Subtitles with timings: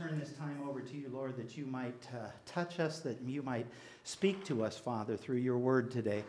[0.00, 3.42] turn this time over to you, Lord, that you might uh, touch us, that you
[3.42, 3.66] might
[4.04, 6.24] speak to us, Father, through your word today.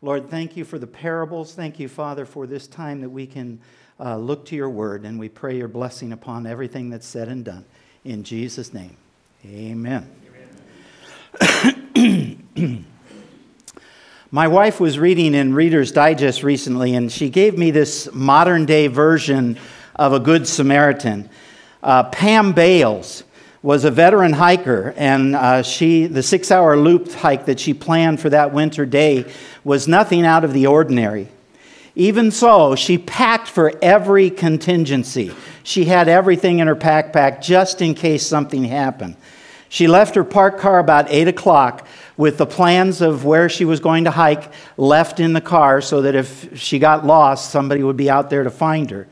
[0.00, 1.52] Lord, thank you for the parables.
[1.52, 3.58] Thank you, Father, for this time that we can
[3.98, 7.44] uh, look to your word, and we pray your blessing upon everything that's said and
[7.44, 7.64] done.
[8.04, 8.96] In Jesus' name,
[9.44, 10.08] amen.
[11.96, 12.46] amen.
[14.30, 18.86] My wife was reading in Reader's Digest recently, and she gave me this modern day
[18.86, 19.58] version
[19.96, 21.28] of a Good Samaritan.
[21.86, 23.22] Uh, Pam Bales
[23.62, 28.18] was a veteran hiker, and uh, she, the six hour loop hike that she planned
[28.18, 29.24] for that winter day
[29.62, 31.28] was nothing out of the ordinary.
[31.94, 35.32] Even so, she packed for every contingency.
[35.62, 39.14] She had everything in her backpack just in case something happened.
[39.68, 43.78] She left her parked car about 8 o'clock with the plans of where she was
[43.78, 47.96] going to hike left in the car so that if she got lost, somebody would
[47.96, 49.06] be out there to find her.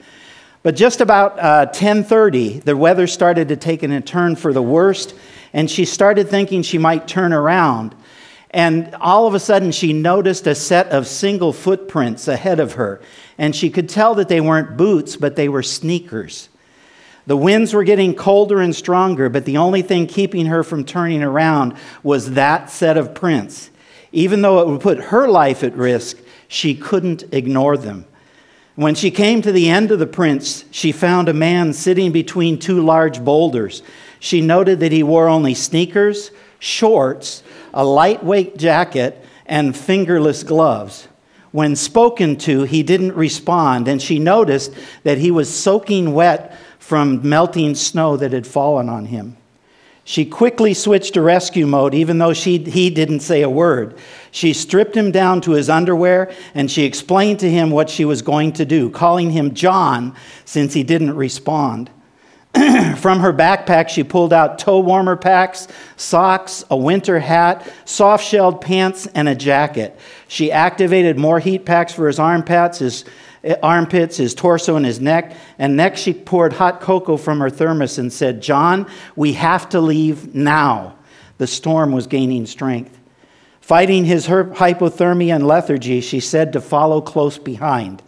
[0.64, 5.14] But just about uh, 10:30, the weather started to take a turn for the worst,
[5.52, 7.94] and she started thinking she might turn around.
[8.50, 13.02] And all of a sudden, she noticed a set of single footprints ahead of her.
[13.36, 16.48] And she could tell that they weren't boots, but they were sneakers.
[17.26, 21.22] The winds were getting colder and stronger, but the only thing keeping her from turning
[21.22, 23.70] around was that set of prints.
[24.12, 26.16] Even though it would put her life at risk,
[26.48, 28.06] she couldn't ignore them.
[28.76, 32.58] When she came to the end of the prints, she found a man sitting between
[32.58, 33.82] two large boulders.
[34.18, 41.06] She noted that he wore only sneakers, shorts, a lightweight jacket, and fingerless gloves.
[41.52, 44.72] When spoken to, he didn't respond, and she noticed
[45.04, 49.36] that he was soaking wet from melting snow that had fallen on him.
[50.02, 53.96] She quickly switched to rescue mode, even though she, he didn't say a word.
[54.34, 58.20] She stripped him down to his underwear and she explained to him what she was
[58.20, 60.12] going to do, calling him John
[60.44, 61.88] since he didn't respond.
[62.96, 68.60] From her backpack, she pulled out toe warmer packs, socks, a winter hat, soft shelled
[68.60, 69.96] pants, and a jacket.
[70.26, 73.04] She activated more heat packs for his armpits, his
[73.44, 75.36] eh, armpits, his torso, and his neck.
[75.60, 79.80] And next, she poured hot cocoa from her thermos and said, John, we have to
[79.80, 80.96] leave now.
[81.38, 82.98] The storm was gaining strength.
[83.64, 88.02] Fighting his hypothermia and lethargy, she said to follow close behind.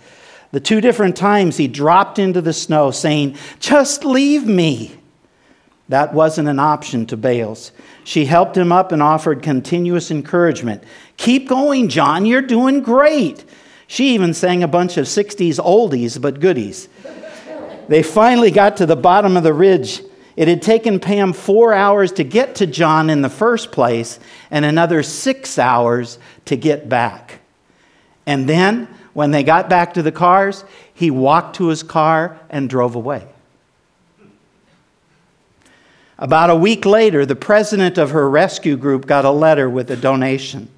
[0.53, 4.99] The two different times he dropped into the snow, saying, Just leave me.
[5.89, 7.73] That wasn't an option to Bales.
[8.05, 10.85] She helped him up and offered continuous encouragement.
[11.17, 13.43] Keep going, John, you're doing great.
[13.87, 16.91] She even sang a bunch of 60s oldies but goodies.
[17.89, 20.03] They finally got to the bottom of the ridge.
[20.37, 24.21] It had taken Pam four hours to get to John in the first place
[24.51, 27.41] and another six hours to get back.
[28.27, 32.69] And then when they got back to the cars, he walked to his car and
[32.69, 33.27] drove away.
[36.19, 39.97] About a week later, the president of her rescue group got a letter with a
[39.97, 40.69] donation.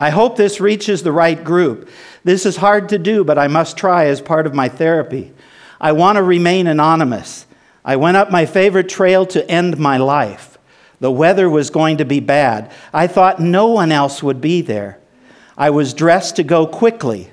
[0.00, 1.88] I hope this reaches the right group.
[2.24, 5.32] This is hard to do, but I must try as part of my therapy.
[5.80, 7.46] I want to remain anonymous.
[7.84, 10.58] I went up my favorite trail to end my life.
[11.00, 12.72] The weather was going to be bad.
[12.92, 14.98] I thought no one else would be there.
[15.56, 17.30] I was dressed to go quickly.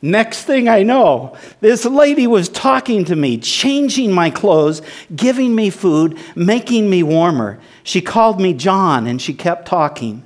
[0.00, 4.82] Next thing I know, this lady was talking to me, changing my clothes,
[5.14, 7.58] giving me food, making me warmer.
[7.82, 10.22] She called me John and she kept talking.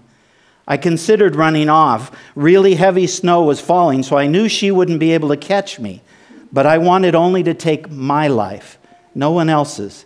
[0.66, 2.10] I considered running off.
[2.34, 6.02] Really heavy snow was falling, so I knew she wouldn't be able to catch me.
[6.52, 8.78] But I wanted only to take my life,
[9.14, 10.04] no one else's.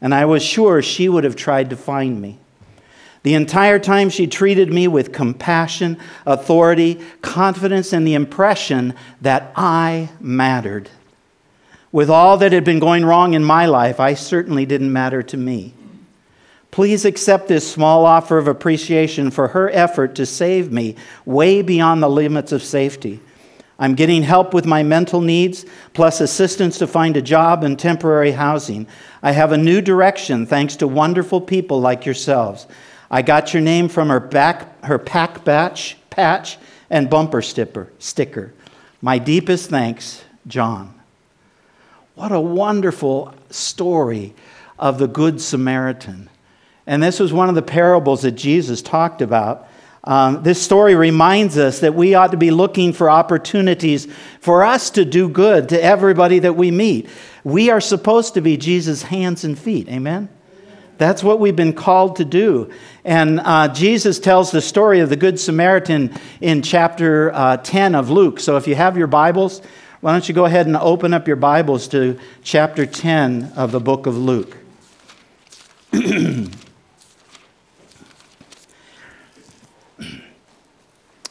[0.00, 2.38] And I was sure she would have tried to find me.
[3.22, 10.10] The entire time she treated me with compassion, authority, confidence, and the impression that I
[10.20, 10.90] mattered.
[11.90, 15.36] With all that had been going wrong in my life, I certainly didn't matter to
[15.38, 15.72] me.
[16.70, 22.02] Please accept this small offer of appreciation for her effort to save me way beyond
[22.02, 23.20] the limits of safety.
[23.78, 28.32] I'm getting help with my mental needs, plus assistance to find a job and temporary
[28.32, 28.86] housing.
[29.22, 32.66] I have a new direction thanks to wonderful people like yourselves.
[33.10, 36.58] I got your name from her back, her pack batch, patch
[36.90, 38.52] and bumper stipper, sticker.
[39.02, 40.94] My deepest thanks, John.
[42.14, 44.34] What a wonderful story
[44.78, 46.30] of the Good Samaritan.
[46.86, 49.68] And this was one of the parables that Jesus talked about.
[50.04, 54.06] Um, this story reminds us that we ought to be looking for opportunities
[54.40, 57.08] for us to do good to everybody that we meet.
[57.42, 59.88] We are supposed to be Jesus' hands and feet.
[59.88, 60.28] Amen?
[60.98, 62.70] That's what we've been called to do.
[63.04, 68.10] And uh, Jesus tells the story of the Good Samaritan in chapter uh, 10 of
[68.10, 68.38] Luke.
[68.40, 69.62] So if you have your Bibles,
[70.04, 73.80] Why don't you go ahead and open up your Bibles to chapter 10 of the
[73.80, 74.54] book of Luke?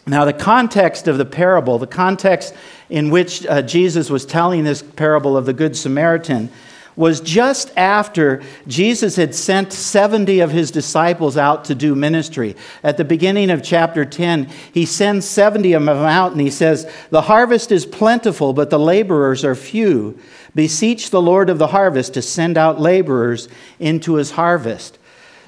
[0.05, 2.53] now, the context of the parable, the context
[2.89, 6.49] in which uh, Jesus was telling this parable of the Good Samaritan,
[6.95, 12.55] was just after Jesus had sent 70 of his disciples out to do ministry.
[12.83, 16.91] At the beginning of chapter 10, he sends 70 of them out and he says,
[17.09, 20.19] The harvest is plentiful, but the laborers are few.
[20.53, 23.47] Beseech the Lord of the harvest to send out laborers
[23.79, 24.99] into his harvest.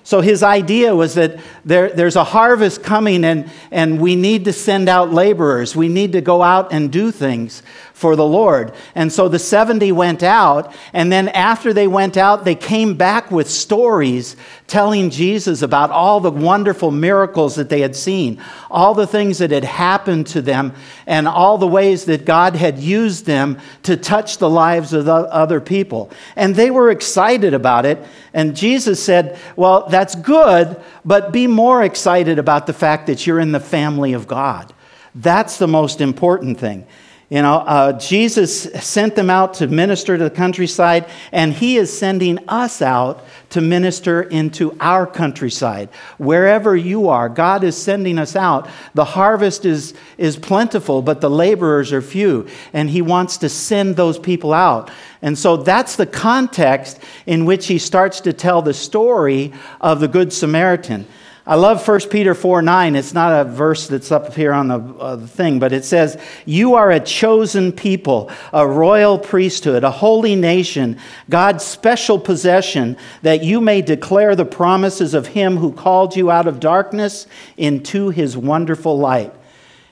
[0.05, 4.53] So his idea was that there, there's a harvest coming and, and we need to
[4.53, 5.75] send out laborers.
[5.75, 7.63] We need to go out and do things
[7.95, 8.73] for the Lord.
[8.93, 13.31] And so the 70 went out, and then after they went out, they came back
[13.31, 14.35] with stories
[14.67, 19.51] telling Jesus about all the wonderful miracles that they had seen, all the things that
[19.51, 20.73] had happened to them,
[21.07, 25.13] and all the ways that God had used them to touch the lives of the
[25.13, 26.11] other people.
[26.35, 28.05] And they were excited about it.
[28.33, 30.75] And Jesus said, Well, that's good,
[31.05, 34.73] but be more excited about the fact that you're in the family of God.
[35.15, 36.85] That's the most important thing.
[37.27, 41.95] You know, uh, Jesus sent them out to minister to the countryside, and He is
[41.95, 45.89] sending us out to minister into our countryside.
[46.19, 48.69] Wherever you are, God is sending us out.
[48.93, 53.95] The harvest is, is plentiful, but the laborers are few, and He wants to send
[53.95, 54.91] those people out.
[55.23, 59.51] And so that's the context in which He starts to tell the story
[59.81, 61.07] of the Good Samaritan.
[61.47, 62.95] I love 1 Peter 4 9.
[62.95, 66.19] It's not a verse that's up here on the, uh, the thing, but it says,
[66.45, 70.97] You are a chosen people, a royal priesthood, a holy nation,
[71.29, 76.47] God's special possession, that you may declare the promises of Him who called you out
[76.47, 77.27] of darkness
[77.57, 79.31] into His wonderful light.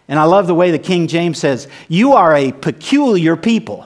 [0.07, 3.85] And I love the way the King James says, You are a peculiar people.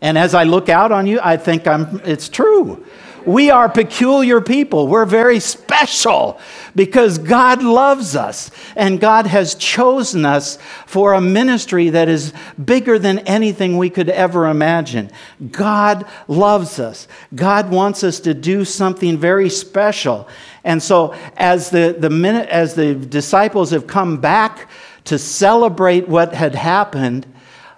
[0.00, 2.86] And as I look out on you, I think I'm, it's true.
[3.26, 4.88] We are peculiar people.
[4.88, 6.38] We're very special
[6.74, 12.32] because God loves us and God has chosen us for a ministry that is
[12.62, 15.10] bigger than anything we could ever imagine.
[15.50, 17.08] God loves us.
[17.34, 20.28] God wants us to do something very special.
[20.64, 24.68] And so as the, the minute, as the disciples have come back
[25.04, 27.26] to celebrate what had happened,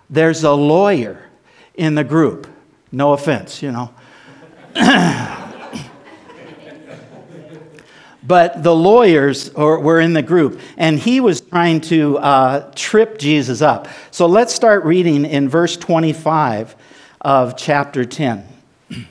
[0.08, 1.28] there's a lawyer
[1.74, 2.48] in the group.
[2.92, 3.92] No offense, you know.
[8.22, 13.62] but the lawyers were in the group, and he was trying to uh, trip Jesus
[13.62, 13.88] up.
[14.10, 16.76] So let's start reading in verse 25
[17.20, 18.46] of chapter 10.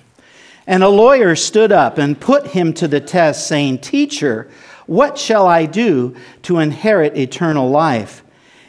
[0.68, 4.50] And a lawyer stood up and put him to the test, saying, Teacher,
[4.88, 8.24] what shall I do to inherit eternal life?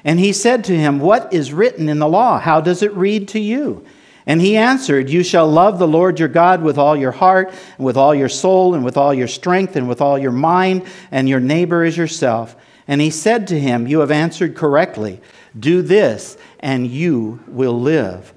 [0.04, 2.38] And he said to him, What is written in the law?
[2.38, 3.84] How does it read to you?
[4.26, 7.86] And he answered, You shall love the Lord your God with all your heart, and
[7.86, 11.28] with all your soul, and with all your strength, and with all your mind, and
[11.28, 12.56] your neighbor as yourself.
[12.88, 15.20] And he said to him, You have answered correctly.
[15.58, 18.32] Do this, and you will live.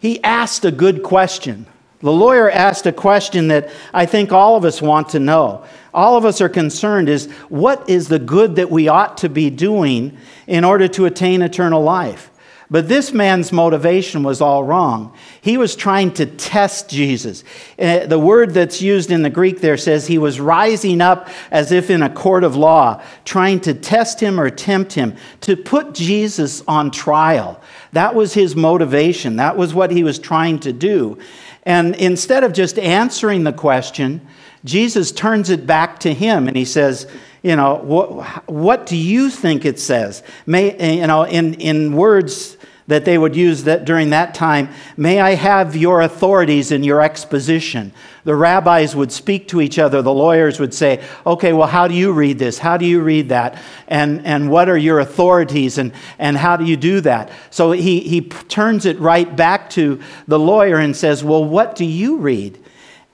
[0.00, 1.66] he asked a good question.
[2.00, 5.64] The lawyer asked a question that I think all of us want to know.
[5.94, 9.50] All of us are concerned is what is the good that we ought to be
[9.50, 10.16] doing
[10.48, 12.31] in order to attain eternal life?
[12.72, 15.12] But this man's motivation was all wrong.
[15.42, 17.44] He was trying to test Jesus.
[17.78, 21.70] Uh, the word that's used in the Greek there says he was rising up as
[21.70, 25.92] if in a court of law, trying to test him or tempt him, to put
[25.92, 27.60] Jesus on trial.
[27.92, 29.36] That was his motivation.
[29.36, 31.18] That was what he was trying to do.
[31.64, 34.26] And instead of just answering the question,
[34.64, 37.06] Jesus turns it back to him and he says,
[37.42, 40.22] you know, what, what do you think it says?
[40.46, 42.56] May, you know, in, in words
[42.86, 47.00] that they would use that during that time, may I have your authorities in your
[47.00, 47.92] exposition.
[48.24, 50.02] The rabbis would speak to each other.
[50.02, 52.58] The lawyers would say, okay, well, how do you read this?
[52.58, 53.60] How do you read that?
[53.88, 55.78] And, and what are your authorities?
[55.78, 57.30] And, and how do you do that?
[57.50, 61.84] So he, he turns it right back to the lawyer and says, well, what do
[61.84, 62.58] you read?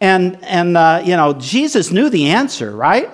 [0.01, 3.11] And, and uh, you know, Jesus knew the answer, right?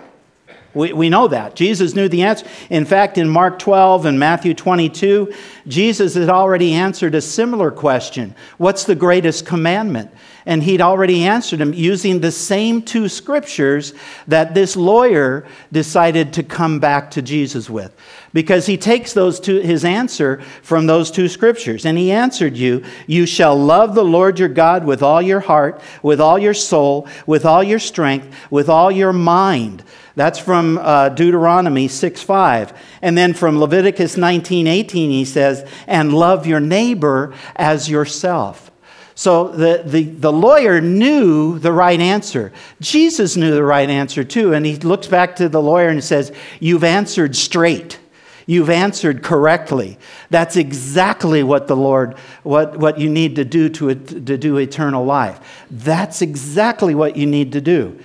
[0.75, 1.55] We, we know that.
[1.55, 2.47] Jesus knew the answer.
[2.69, 5.33] In fact, in Mark 12 and Matthew 22,
[5.67, 10.11] Jesus had already answered a similar question What's the greatest commandment?
[10.47, 13.95] And he'd already answered him using the same two scriptures
[14.29, 17.97] that this lawyer decided to come back to Jesus with.
[18.35, 21.87] Because he takes those two, his answer from those two scriptures.
[21.87, 25.81] And he answered you, You shall love the Lord your God with all your heart,
[26.03, 29.83] with all your soul, with all your strength, with all your mind.
[30.17, 32.73] That's from uh, Deuteronomy 6 5.
[33.03, 38.71] And then from Leviticus 19 18, he says, and love your neighbor as yourself.
[39.17, 42.53] So the, the, the lawyer knew the right answer.
[42.81, 44.53] Jesus knew the right answer too.
[44.53, 47.99] And he looks back to the lawyer and says, You've answered straight.
[48.47, 49.99] You've answered correctly.
[50.31, 55.05] That's exactly what the Lord, what, what you need to do to, to do eternal
[55.05, 55.65] life.
[55.71, 57.99] That's exactly what you need to do.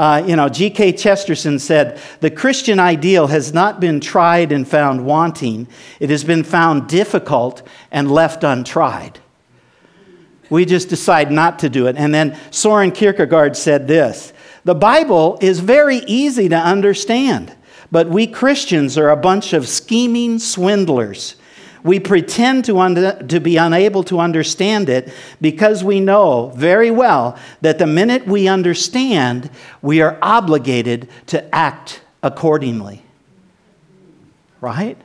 [0.00, 0.92] Uh, you know, G.K.
[0.92, 5.68] Chesterton said, The Christian ideal has not been tried and found wanting,
[6.00, 9.18] it has been found difficult and left untried.
[10.48, 11.96] We just decide not to do it.
[11.98, 14.32] And then Soren Kierkegaard said this
[14.64, 17.54] The Bible is very easy to understand.
[17.92, 21.36] But we Christians are a bunch of scheming swindlers.
[21.82, 27.38] We pretend to, un- to be unable to understand it because we know very well
[27.62, 33.02] that the minute we understand, we are obligated to act accordingly.
[34.60, 34.98] Right?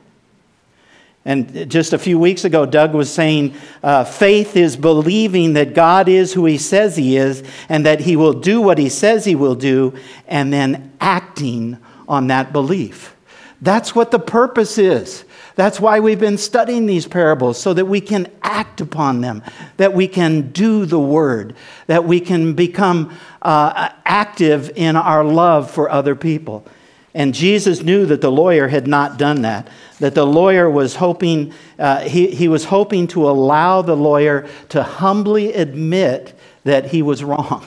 [1.26, 6.08] And just a few weeks ago, Doug was saying uh, faith is believing that God
[6.08, 9.34] is who he says he is and that he will do what he says he
[9.34, 9.92] will do,
[10.28, 11.78] and then acting
[12.08, 13.16] on that belief.
[13.60, 15.24] That's what the purpose is.
[15.56, 19.42] That's why we've been studying these parables, so that we can act upon them,
[19.78, 25.70] that we can do the word, that we can become uh, active in our love
[25.70, 26.66] for other people.
[27.14, 31.54] And Jesus knew that the lawyer had not done that, that the lawyer was hoping,
[31.78, 37.24] uh, he, he was hoping to allow the lawyer to humbly admit that he was
[37.24, 37.66] wrong,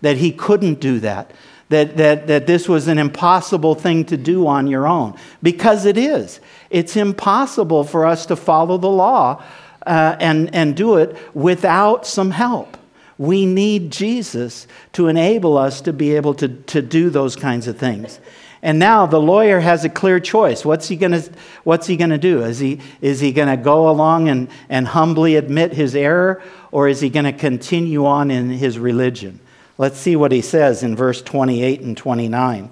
[0.00, 1.32] that he couldn't do that,
[1.68, 5.18] that, that, that this was an impossible thing to do on your own.
[5.42, 6.40] Because it is.
[6.70, 9.42] It's impossible for us to follow the law
[9.86, 12.76] uh, and, and do it without some help.
[13.18, 17.78] We need Jesus to enable us to be able to, to do those kinds of
[17.78, 18.20] things.
[18.62, 20.64] And now the lawyer has a clear choice.
[20.64, 21.22] What's he gonna,
[21.64, 22.42] what's he gonna do?
[22.42, 26.42] Is he, is he to go along and, and humbly admit his error,
[26.72, 29.40] or is he to continue on in his religion?
[29.78, 32.70] Let's see what he says in verse 28 and 29.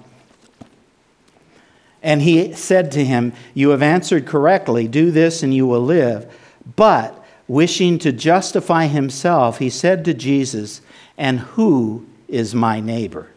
[2.01, 4.87] And he said to him, You have answered correctly.
[4.87, 6.31] Do this and you will live.
[6.75, 10.81] But wishing to justify himself, he said to Jesus,
[11.17, 13.29] And who is my neighbor?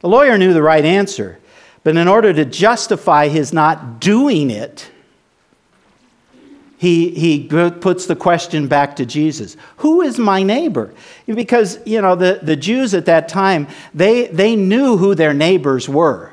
[0.00, 1.38] The lawyer knew the right answer,
[1.82, 4.90] but in order to justify his not doing it,
[6.78, 10.92] he, he puts the question back to Jesus Who is my neighbor?
[11.26, 15.88] Because, you know, the, the Jews at that time, they, they knew who their neighbors
[15.88, 16.32] were.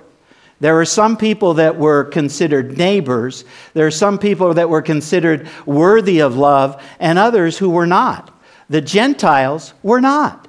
[0.60, 5.48] There were some people that were considered neighbors, there are some people that were considered
[5.66, 8.30] worthy of love, and others who were not.
[8.70, 10.48] The Gentiles were not,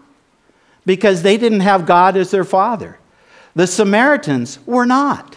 [0.86, 2.98] because they didn't have God as their father.
[3.56, 5.36] The Samaritans were not.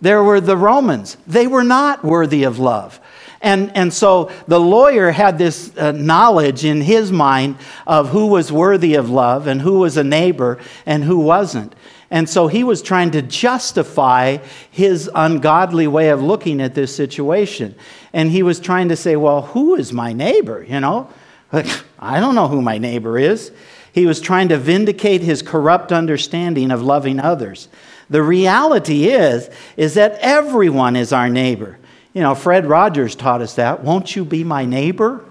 [0.00, 3.00] There were the Romans, they were not worthy of love.
[3.44, 8.50] And, and so the lawyer had this uh, knowledge in his mind of who was
[8.50, 11.74] worthy of love and who was a neighbor and who wasn't.
[12.10, 14.38] And so he was trying to justify
[14.70, 17.74] his ungodly way of looking at this situation.
[18.14, 20.64] And he was trying to say, well, who is my neighbor?
[20.66, 21.10] You know,
[21.52, 23.52] I don't know who my neighbor is.
[23.92, 27.68] He was trying to vindicate his corrupt understanding of loving others.
[28.08, 31.78] The reality is, is that everyone is our neighbor.
[32.14, 33.82] You know, Fred Rogers taught us that.
[33.82, 35.24] Won't you be my neighbor?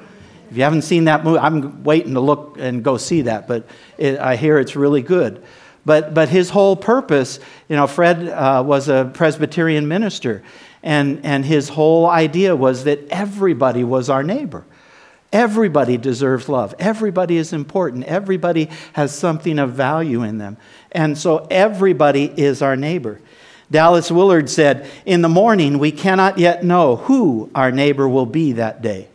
[0.51, 3.65] If you haven't seen that movie, I'm waiting to look and go see that, but
[3.97, 5.41] it, I hear it's really good.
[5.85, 10.43] But, but his whole purpose, you know, Fred uh, was a Presbyterian minister,
[10.83, 14.65] and, and his whole idea was that everybody was our neighbor.
[15.31, 16.75] Everybody deserves love.
[16.77, 18.03] Everybody is important.
[18.03, 20.57] Everybody has something of value in them.
[20.91, 23.19] And so everybody is our neighbor.
[23.73, 28.51] Dallas Willard said, In the morning, we cannot yet know who our neighbor will be
[28.51, 29.07] that day.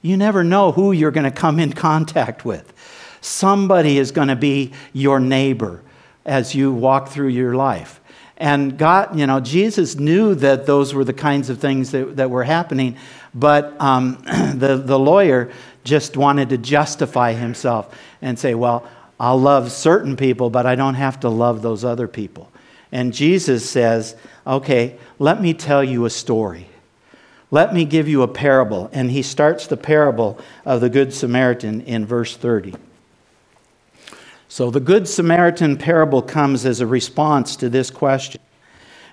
[0.00, 2.72] You never know who you're going to come in contact with.
[3.20, 5.82] Somebody is going to be your neighbor
[6.24, 8.00] as you walk through your life.
[8.38, 12.30] And God, you know, Jesus knew that those were the kinds of things that, that
[12.30, 12.96] were happening,
[13.34, 14.22] but um,
[14.54, 15.52] the, the lawyer
[15.84, 18.88] just wanted to justify himself and say, well,
[19.20, 22.50] I'll love certain people, but I don't have to love those other people.
[22.94, 24.14] And Jesus says,
[24.46, 26.68] Okay, let me tell you a story.
[27.50, 28.88] Let me give you a parable.
[28.92, 32.74] And he starts the parable of the Good Samaritan in verse 30.
[34.48, 38.40] So the Good Samaritan parable comes as a response to this question.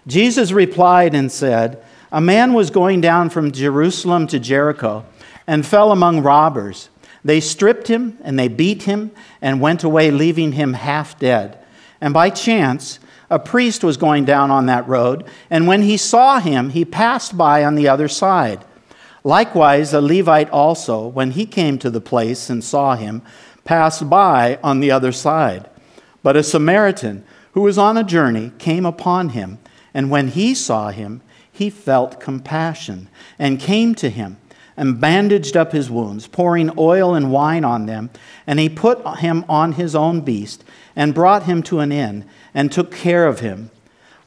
[0.06, 5.06] Jesus replied and said, A man was going down from Jerusalem to Jericho
[5.48, 6.90] and fell among robbers.
[7.26, 9.10] They stripped him and they beat him
[9.42, 11.58] and went away, leaving him half dead.
[12.00, 13.00] And by chance,
[13.32, 17.38] a priest was going down on that road, and when he saw him, he passed
[17.38, 18.66] by on the other side.
[19.24, 23.22] Likewise, a Levite also, when he came to the place and saw him,
[23.64, 25.70] passed by on the other side.
[26.22, 27.24] But a Samaritan
[27.54, 29.60] who was on a journey came upon him,
[29.94, 33.08] and when he saw him, he felt compassion
[33.40, 34.38] and came to him
[34.76, 38.10] and bandaged up his wounds, pouring oil and wine on them.
[38.48, 40.64] And he put him on his own beast
[40.96, 43.72] and brought him to an inn and took care of him.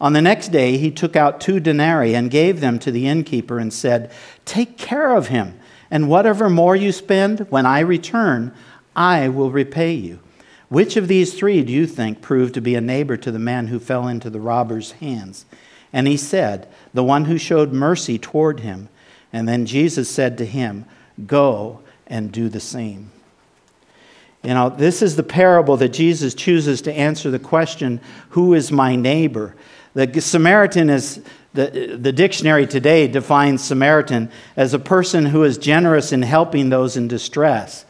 [0.00, 3.58] On the next day, he took out two denarii and gave them to the innkeeper
[3.58, 4.10] and said,
[4.44, 5.58] Take care of him,
[5.90, 8.52] and whatever more you spend, when I return,
[8.96, 10.20] I will repay you.
[10.68, 13.68] Which of these three do you think proved to be a neighbor to the man
[13.68, 15.46] who fell into the robber's hands?
[15.92, 18.88] And he said, The one who showed mercy toward him.
[19.32, 20.84] And then Jesus said to him,
[21.26, 23.10] Go and do the same.
[24.44, 28.70] You know, this is the parable that Jesus chooses to answer the question, Who is
[28.70, 29.56] my neighbor?
[29.94, 31.22] The Samaritan is,
[31.54, 36.96] the, the dictionary today defines Samaritan as a person who is generous in helping those
[36.96, 37.86] in distress.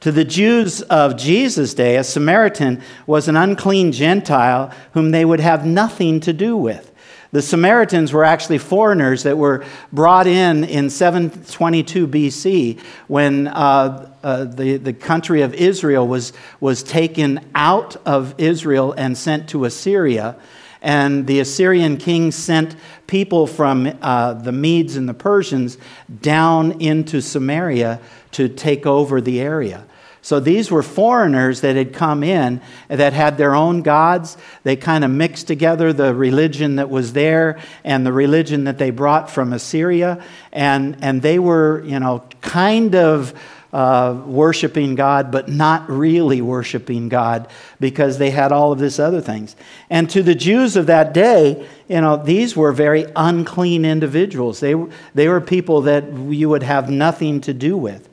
[0.00, 5.38] To the Jews of Jesus' day, a Samaritan was an unclean Gentile whom they would
[5.38, 6.91] have nothing to do with.
[7.32, 14.44] The Samaritans were actually foreigners that were brought in in 722 BC when uh, uh,
[14.44, 20.36] the, the country of Israel was, was taken out of Israel and sent to Assyria.
[20.82, 25.78] And the Assyrian king sent people from uh, the Medes and the Persians
[26.20, 27.98] down into Samaria
[28.32, 29.86] to take over the area.
[30.24, 34.36] So these were foreigners that had come in that had their own gods.
[34.62, 38.90] They kind of mixed together the religion that was there and the religion that they
[38.90, 40.24] brought from Assyria.
[40.52, 43.34] And, and they were, you know, kind of
[43.72, 47.48] uh, worshiping God, but not really worshiping God
[47.80, 49.56] because they had all of this other things.
[49.90, 54.60] And to the Jews of that day, you know, these were very unclean individuals.
[54.60, 54.74] They,
[55.14, 58.08] they were people that you would have nothing to do with.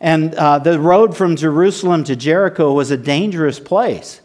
[0.00, 4.20] And uh, the road from Jerusalem to Jericho was a dangerous place.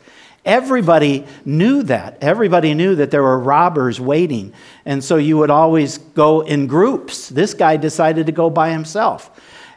[0.45, 2.19] Everybody knew that.
[2.21, 4.53] Everybody knew that there were robbers waiting.
[4.85, 7.29] And so you would always go in groups.
[7.29, 9.31] This guy decided to go by himself.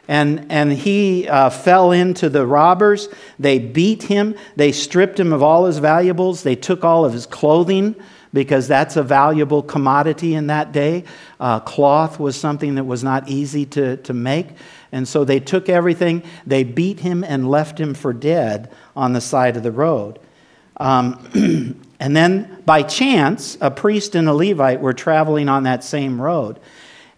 [0.07, 3.09] And, and he uh, fell into the robbers.
[3.39, 4.35] They beat him.
[4.55, 6.43] They stripped him of all his valuables.
[6.43, 7.95] They took all of his clothing
[8.31, 11.03] because that's a valuable commodity in that day.
[11.39, 14.49] Uh, cloth was something that was not easy to, to make.
[14.91, 19.21] And so they took everything, they beat him and left him for dead on the
[19.21, 20.19] side of the road.
[20.77, 26.21] Um, and then by chance, a priest and a Levite were traveling on that same
[26.21, 26.59] road.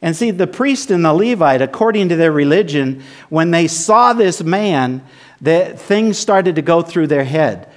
[0.01, 4.41] And see, the priest and the Levite, according to their religion, when they saw this
[4.41, 5.03] man,
[5.39, 7.69] the, things started to go through their head.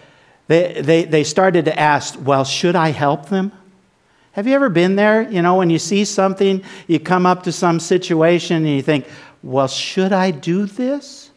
[0.48, 3.52] They, they, they started to ask, well, should I help them?
[4.32, 5.22] Have you ever been there?
[5.30, 9.06] You know, when you see something, you come up to some situation and you think,
[9.44, 11.30] well, should I do this?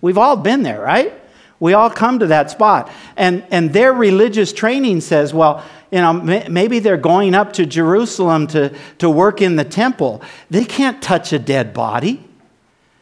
[0.00, 1.12] We've all been there, right?
[1.60, 2.90] We all come to that spot.
[3.16, 8.46] And, and their religious training says, well, you know, maybe they're going up to Jerusalem
[8.48, 10.22] to, to work in the temple.
[10.50, 12.24] They can't touch a dead body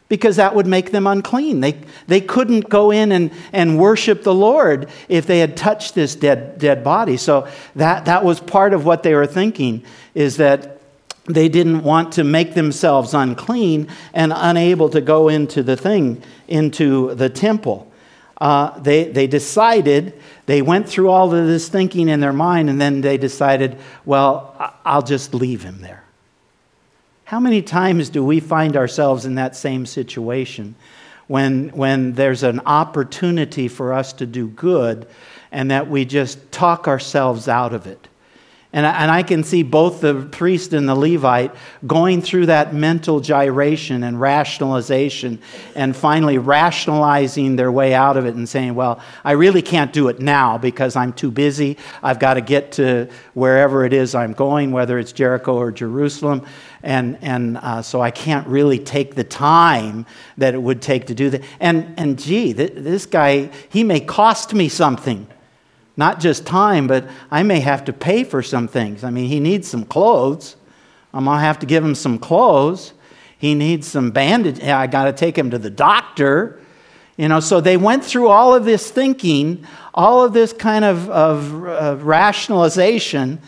[0.09, 1.61] because that would make them unclean.
[1.61, 6.17] They, they couldn't go in and, and worship the Lord if they had touched this
[6.17, 7.17] dead, dead body.
[7.17, 10.80] So that, that was part of what they were thinking is that
[11.33, 17.15] they didn't want to make themselves unclean and unable to go into the thing, into
[17.15, 17.91] the temple.
[18.41, 22.81] Uh, they, they decided, they went through all of this thinking in their mind, and
[22.81, 26.05] then they decided, well, I'll just leave him there.
[27.25, 30.75] How many times do we find ourselves in that same situation
[31.29, 35.07] when, when there's an opportunity for us to do good
[35.53, 38.09] and that we just talk ourselves out of it?
[38.73, 41.53] And I, and I can see both the priest and the Levite
[41.89, 45.41] going through that mental gyration and rationalization
[45.75, 50.07] and finally rationalizing their way out of it and saying, Well, I really can't do
[50.07, 51.79] it now because I'm too busy.
[52.01, 56.47] I've got to get to wherever it is I'm going, whether it's Jericho or Jerusalem.
[56.85, 60.07] And, and uh, so I can't really take the time
[60.39, 61.43] that it would take to do that.
[61.59, 65.27] And, and gee, th- this guy, he may cost me something.
[65.97, 69.05] Not just time, but I may have to pay for some things.
[69.05, 70.57] I mean, he needs some clothes.
[71.13, 72.93] I'm going to have to give him some clothes.
[73.39, 74.63] He needs some bandage.
[74.63, 76.61] I got to take him to the doctor.
[77.17, 81.11] You know, so they went through all of this thinking, all of this kind of,
[81.11, 83.41] of rationalization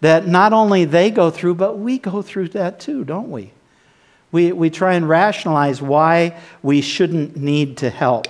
[0.00, 3.52] that not only they go through, but we go through that too, don't we?
[4.32, 8.26] We, we try and rationalize why we shouldn't need to help.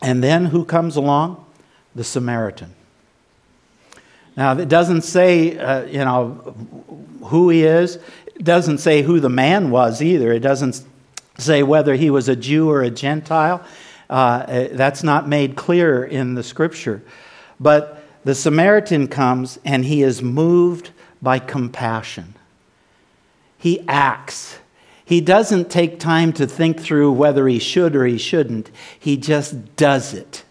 [0.00, 1.44] And then who comes along?
[1.94, 2.74] The Samaritan.
[4.36, 6.54] Now, it doesn't say, uh, you know,
[7.24, 7.96] who he is.
[8.26, 10.32] It doesn't say who the man was either.
[10.32, 10.84] It doesn't
[11.38, 13.64] say whether he was a Jew or a Gentile.
[14.08, 17.02] Uh, that's not made clear in the scripture.
[17.58, 22.34] But the Samaritan comes and he is moved by compassion.
[23.58, 24.58] He acts.
[25.08, 28.70] He doesn't take time to think through whether he should or he shouldn't.
[28.98, 30.44] He just does it.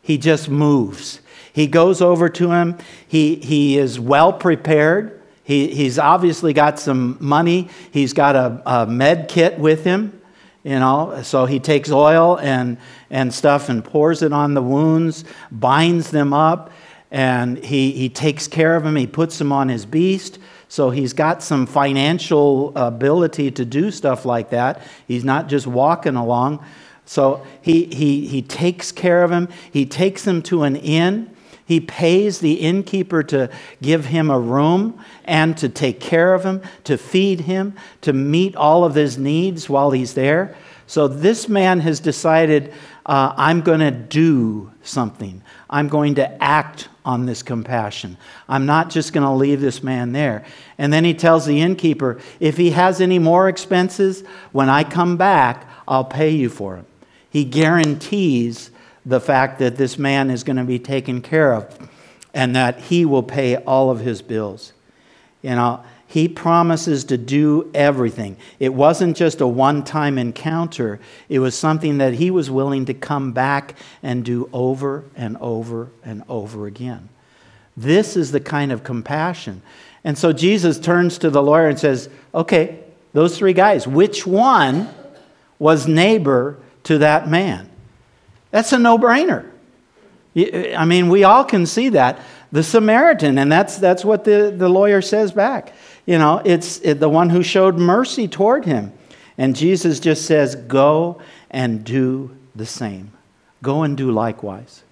[0.00, 1.20] He just moves.
[1.52, 2.78] He goes over to him.
[3.08, 5.20] He, he is well prepared.
[5.42, 7.68] He, he's obviously got some money.
[7.90, 10.20] He's got a, a med kit with him
[10.62, 12.76] you know so he takes oil and
[13.08, 16.70] and stuff and pours it on the wounds binds them up
[17.10, 20.38] and he he takes care of them he puts them on his beast
[20.70, 26.16] so he's got some financial ability to do stuff like that he's not just walking
[26.16, 26.64] along
[27.04, 31.36] so he he he takes care of him he takes him to an inn
[31.70, 33.48] he pays the innkeeper to
[33.80, 38.56] give him a room and to take care of him, to feed him, to meet
[38.56, 40.56] all of his needs while he's there.
[40.88, 42.74] So this man has decided,
[43.06, 45.44] uh, I'm going to do something.
[45.70, 48.16] I'm going to act on this compassion.
[48.48, 50.44] I'm not just going to leave this man there.
[50.76, 55.16] And then he tells the innkeeper, if he has any more expenses, when I come
[55.16, 56.86] back, I'll pay you for him.
[57.30, 58.72] He guarantees
[59.06, 61.88] the fact that this man is going to be taken care of
[62.34, 64.72] and that he will pay all of his bills.
[65.40, 68.36] You know, he promises to do everything.
[68.58, 72.94] It wasn't just a one time encounter, it was something that he was willing to
[72.94, 77.08] come back and do over and over and over again.
[77.76, 79.62] This is the kind of compassion.
[80.02, 82.80] And so Jesus turns to the lawyer and says, Okay,
[83.12, 84.88] those three guys, which one
[85.60, 87.70] was neighbor to that man?
[88.50, 89.48] That's a no brainer.
[90.34, 92.18] I mean, we all can see that.
[92.50, 95.72] The Samaritan, and that's, that's what the, the lawyer says back.
[96.10, 98.92] You know, it's the one who showed mercy toward him.
[99.38, 103.12] And Jesus just says, Go and do the same.
[103.62, 104.82] Go and do likewise.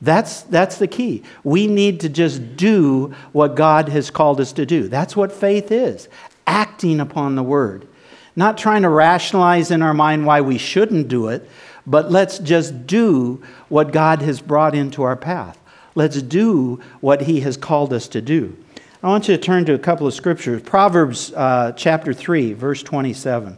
[0.00, 1.24] That's, that's the key.
[1.42, 4.86] We need to just do what God has called us to do.
[4.86, 6.08] That's what faith is
[6.46, 7.88] acting upon the word.
[8.36, 11.50] Not trying to rationalize in our mind why we shouldn't do it,
[11.84, 15.58] but let's just do what God has brought into our path.
[15.96, 18.56] Let's do what He has called us to do.
[19.00, 20.60] I want you to turn to a couple of scriptures.
[20.62, 23.56] Proverbs uh, chapter 3, verse 27.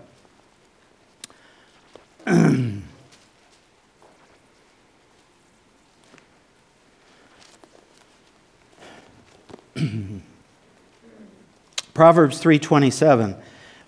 [11.94, 13.36] Proverbs 3:27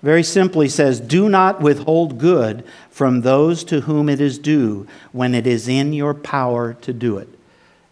[0.02, 5.34] very simply says, Do not withhold good from those to whom it is due when
[5.34, 7.28] it is in your power to do it.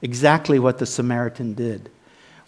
[0.03, 1.91] Exactly what the Samaritan did.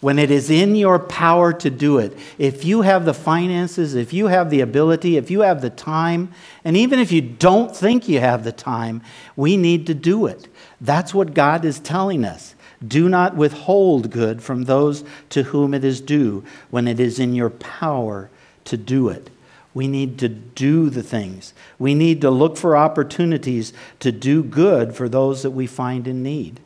[0.03, 4.11] When it is in your power to do it, if you have the finances, if
[4.11, 6.33] you have the ability, if you have the time,
[6.65, 9.01] and even if you don't think you have the time,
[9.37, 10.49] we need to do it.
[10.81, 12.53] That's what God is telling us.
[12.85, 17.33] Do not withhold good from those to whom it is due when it is in
[17.33, 18.29] your power
[18.65, 19.29] to do it.
[19.73, 21.53] We need to do the things.
[21.79, 26.23] We need to look for opportunities to do good for those that we find in
[26.23, 26.59] need.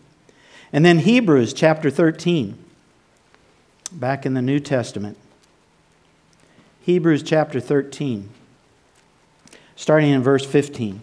[0.73, 2.57] And then Hebrews chapter 13,
[3.89, 5.17] back in the New Testament.
[6.81, 8.29] Hebrews chapter 13,
[9.75, 11.01] starting in verse 15.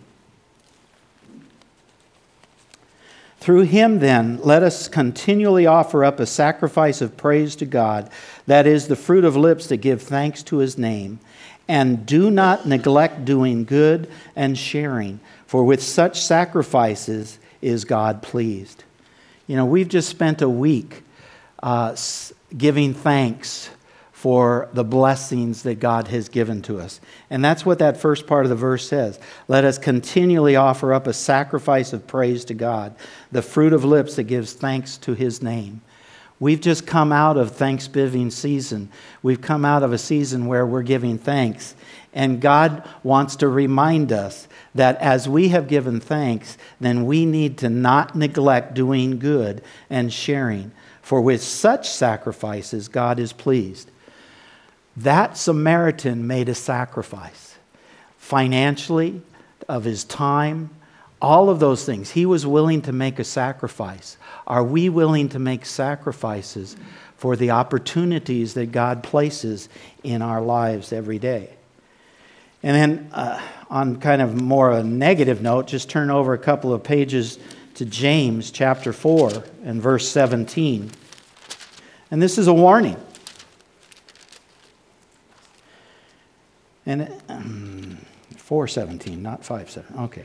[3.38, 8.10] Through him, then, let us continually offer up a sacrifice of praise to God,
[8.46, 11.20] that is, the fruit of lips that give thanks to his name.
[11.68, 18.84] And do not neglect doing good and sharing, for with such sacrifices is God pleased.
[19.46, 21.03] You know, we've just spent a week
[21.62, 21.96] uh,
[22.56, 23.70] giving thanks
[24.12, 26.98] for the blessings that God has given to us.
[27.28, 29.20] And that's what that first part of the verse says.
[29.48, 32.94] Let us continually offer up a sacrifice of praise to God,
[33.32, 35.82] the fruit of lips that gives thanks to his name.
[36.40, 38.88] We've just come out of Thanksgiving season.
[39.22, 41.74] We've come out of a season where we're giving thanks.
[42.14, 47.58] And God wants to remind us that as we have given thanks, then we need
[47.58, 50.72] to not neglect doing good and sharing.
[51.04, 53.90] For with such sacrifices, God is pleased.
[54.96, 57.56] That Samaritan made a sacrifice
[58.16, 59.20] financially,
[59.68, 60.70] of his time,
[61.20, 62.12] all of those things.
[62.12, 64.16] He was willing to make a sacrifice.
[64.46, 66.74] Are we willing to make sacrifices
[67.18, 69.68] for the opportunities that God places
[70.02, 71.50] in our lives every day?
[72.62, 76.72] And then, uh, on kind of more a negative note, just turn over a couple
[76.72, 77.38] of pages
[77.74, 80.90] to James chapter 4 and verse 17.
[82.10, 82.96] And this is a warning.
[86.86, 87.98] And um,
[88.36, 89.98] 417, not 57.
[90.00, 90.24] Okay.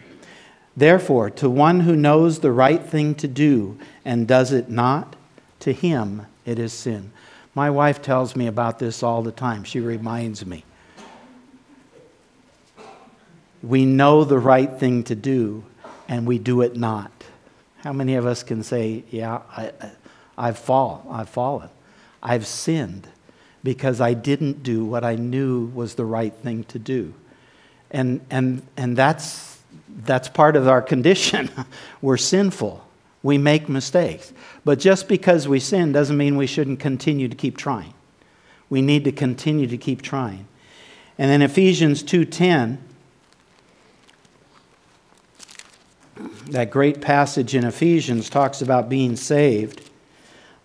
[0.77, 5.15] Therefore, to one who knows the right thing to do and does it not,
[5.59, 7.11] to him it is sin.
[7.55, 9.63] My wife tells me about this all the time.
[9.63, 10.63] She reminds me.
[13.61, 15.65] We know the right thing to do
[16.07, 17.18] and we do it not.
[17.79, 19.71] How many of us can say, Yeah, I,
[20.37, 21.69] I've, fall, I've fallen.
[22.21, 23.07] I've sinned
[23.63, 27.13] because I didn't do what I knew was the right thing to do.
[27.91, 29.59] And, and, and that's,
[30.03, 31.49] that's part of our condition.
[32.01, 32.85] We're sinful,
[33.23, 34.31] we make mistakes.
[34.63, 37.93] But just because we sin doesn't mean we shouldn't continue to keep trying.
[38.69, 40.47] We need to continue to keep trying.
[41.17, 42.77] And then Ephesians 2:10
[46.47, 49.89] that great passage in Ephesians talks about being saved.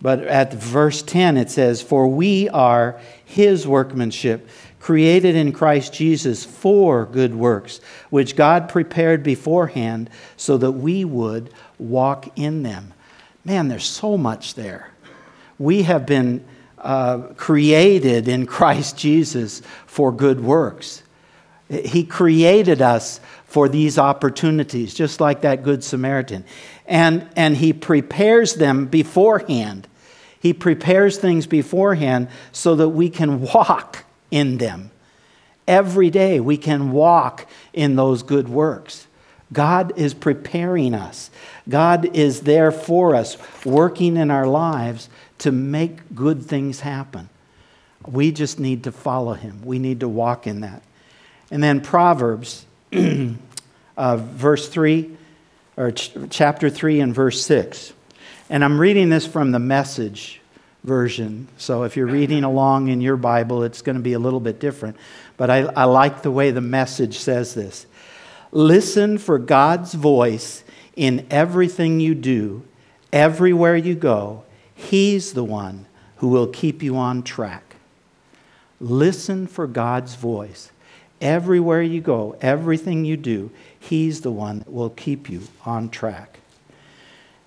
[0.00, 4.48] But at verse 10, it says, For we are his workmanship,
[4.80, 11.50] created in Christ Jesus for good works, which God prepared beforehand so that we would
[11.78, 12.92] walk in them.
[13.44, 14.90] Man, there's so much there.
[15.58, 16.44] We have been
[16.78, 21.02] uh, created in Christ Jesus for good works.
[21.68, 23.20] He created us
[23.54, 26.44] for these opportunities, just like that Good Samaritan.
[26.86, 29.86] And, and He prepares them beforehand.
[30.40, 34.90] He prepares things beforehand so that we can walk in them.
[35.68, 39.06] Every day we can walk in those good works.
[39.52, 41.30] God is preparing us.
[41.68, 47.28] God is there for us, working in our lives to make good things happen.
[48.04, 49.62] We just need to follow Him.
[49.64, 50.82] We need to walk in that.
[51.52, 52.66] And then Proverbs,
[53.96, 55.16] uh, verse 3,
[55.76, 57.92] or ch- chapter 3 and verse 6.
[58.50, 60.40] And I'm reading this from the message
[60.85, 61.48] version.
[61.57, 64.61] So if you're reading along in your Bible, it's going to be a little bit
[64.61, 64.96] different.
[65.37, 67.87] But I, I like the way the message says this
[68.52, 70.62] Listen for God's voice
[70.94, 72.62] in everything you do,
[73.12, 74.44] everywhere you go.
[74.74, 77.76] He's the one who will keep you on track.
[78.80, 80.70] Listen for God's voice.
[81.20, 83.50] Everywhere you go, everything you do,
[83.88, 86.38] He's the one that will keep you on track.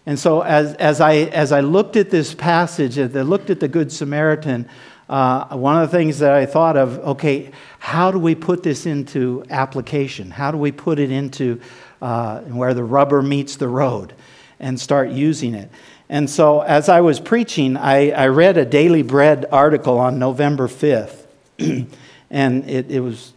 [0.06, 3.60] And so, as, as, I, as I looked at this passage, as I looked at
[3.60, 4.70] the Good Samaritan,
[5.10, 8.86] uh, one of the things that I thought of okay, how do we put this
[8.86, 10.30] into application?
[10.30, 11.60] How do we put it into
[12.02, 14.14] uh, where the rubber meets the road
[14.60, 15.72] and start using it?
[16.08, 20.68] And so, as I was preaching, I, I read a Daily Bread article on November
[20.68, 21.26] 5th,
[22.30, 23.34] and it, it was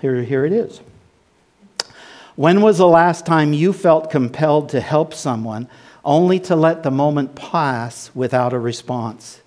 [0.00, 0.80] here, here it is.
[2.38, 5.66] When was the last time you felt compelled to help someone
[6.04, 9.42] only to let the moment pass without a response?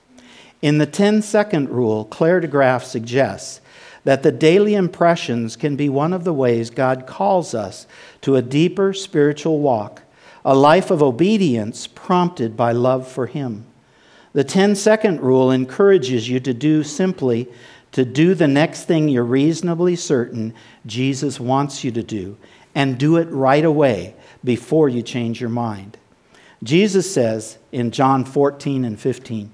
[0.62, 3.62] In the 10 second rule, Clare De Graaf suggests
[4.04, 7.88] that the daily impressions can be one of the ways God calls us
[8.24, 10.02] to a deeper spiritual walk,
[10.44, 13.64] a life of obedience prompted by love for Him.
[14.34, 17.48] The 10 second rule encourages you to do simply
[17.94, 20.54] to do the next thing you're reasonably certain
[20.86, 22.38] Jesus wants you to do,
[22.74, 25.98] and do it right away before you change your mind.
[26.64, 29.52] Jesus says in John 14 and 15,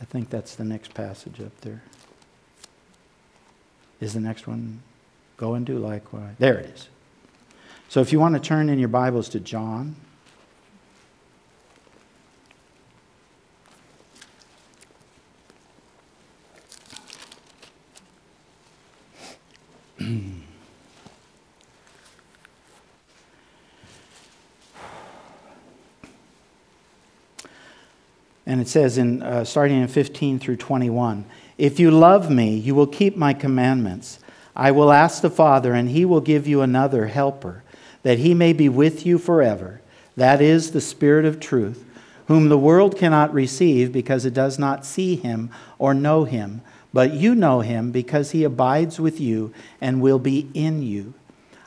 [0.00, 1.82] I think that's the next passage up there.
[4.00, 4.82] Is the next one?
[5.36, 6.34] Go and do likewise.
[6.38, 6.88] There it is.
[7.88, 9.96] So if you want to turn in your Bibles to John
[28.46, 31.24] And it says in uh, starting in 15 through 21,
[31.58, 34.20] if you love me, you will keep my commandments.
[34.54, 37.62] I will ask the Father, and he will give you another helper,
[38.02, 39.80] that he may be with you forever.
[40.16, 41.84] That is the Spirit of truth,
[42.28, 46.62] whom the world cannot receive because it does not see him or know him.
[46.92, 51.12] But you know him because he abides with you and will be in you.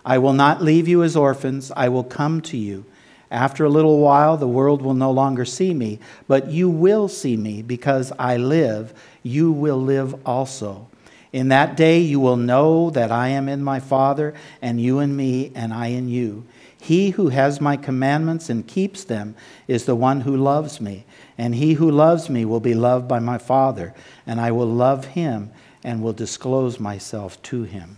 [0.04, 2.86] I will not leave you as orphans, I will come to you.
[3.32, 7.38] After a little while, the world will no longer see me, but you will see
[7.38, 8.94] me because I live.
[9.22, 10.88] You will live also.
[11.32, 15.16] In that day, you will know that I am in my Father, and you in
[15.16, 16.46] me, and I in you.
[16.82, 19.36] He who has my commandments and keeps them
[19.68, 21.06] is the one who loves me.
[21.38, 23.94] And he who loves me will be loved by my Father,
[24.26, 25.52] and I will love him
[25.84, 27.98] and will disclose myself to him.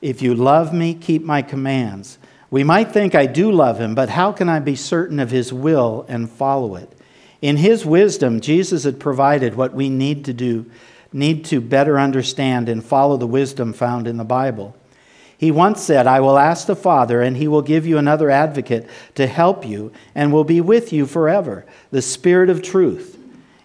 [0.00, 2.18] If you love me, keep my commands.
[2.50, 5.52] We might think I do love him, but how can I be certain of his
[5.52, 6.90] will and follow it?
[7.42, 10.66] In his wisdom, Jesus had provided what we need to do,
[11.12, 14.74] need to better understand and follow the wisdom found in the Bible.
[15.36, 18.88] He once said, I will ask the Father, and he will give you another advocate
[19.14, 23.16] to help you and will be with you forever, the Spirit of truth.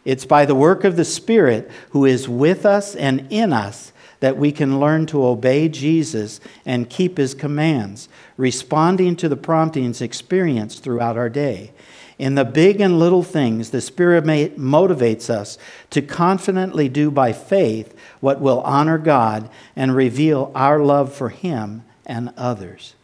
[0.05, 3.92] It's by the work of the Spirit who is with us and in us
[4.23, 8.07] that we can learn to obey Jesus and keep his commands,
[8.37, 11.73] responding to the promptings experienced throughout our day.
[12.17, 15.57] In the big and little things, the Spirit motivates us
[15.89, 21.83] to confidently do by faith what will honor God and reveal our love for Him
[22.05, 22.95] and others.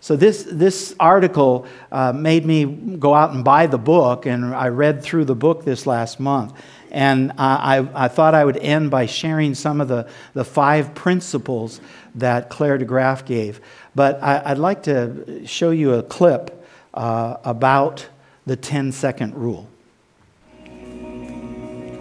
[0.00, 4.68] So, this, this article uh, made me go out and buy the book, and I
[4.68, 6.52] read through the book this last month.
[6.94, 11.80] And I, I, thought I would end by sharing some of the, the five principles
[12.14, 13.60] that Clare De Graaf gave.
[13.96, 18.06] But I, would like to show you a clip uh, about
[18.46, 19.68] the 10 second rule.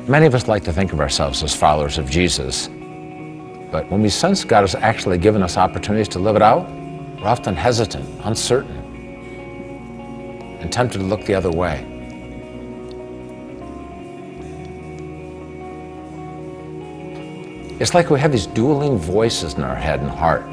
[0.07, 2.67] Many of us like to think of ourselves as followers of Jesus.
[3.71, 6.69] But when we sense God has actually given us opportunities to live it out,
[7.19, 8.77] we're often hesitant, uncertain,
[10.61, 11.92] and tempted to look the other way.
[17.79, 20.43] It's like we have these dueling voices in our head and heart.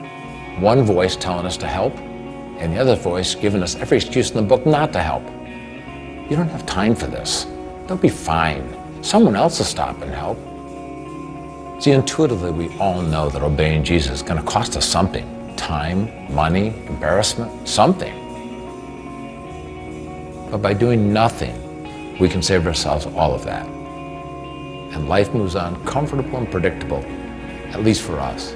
[0.59, 4.37] One voice telling us to help, and the other voice giving us every excuse in
[4.37, 5.22] the book not to help.
[6.30, 7.44] You don't have time for this.
[7.87, 8.74] Don't be fine.
[9.04, 10.38] Someone else will stop and help.
[11.83, 16.35] See, intuitively, we all know that obeying Jesus is going to cost us something time,
[16.35, 18.16] money, embarrassment, something.
[20.50, 23.79] But by doing nothing, we can save ourselves all of that
[24.90, 27.05] and life moves on comfortable and predictable,
[27.72, 28.53] at least for us.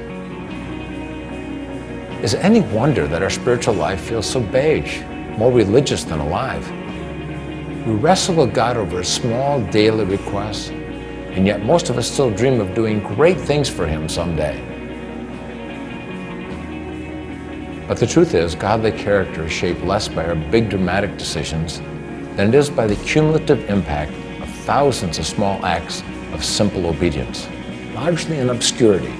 [2.23, 5.03] Is it any wonder that our spiritual life feels so beige,
[5.38, 6.68] more religious than alive?
[7.87, 12.61] We wrestle with God over small daily requests, and yet most of us still dream
[12.61, 14.59] of doing great things for Him someday.
[17.87, 21.81] But the truth is, godly character is shaped less by our big dramatic decisions
[22.37, 26.03] than it is by the cumulative impact of thousands of small acts
[26.35, 27.49] of simple obedience,
[27.94, 29.12] largely in obscurity.